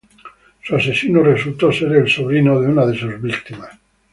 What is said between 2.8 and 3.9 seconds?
de sus víctimas.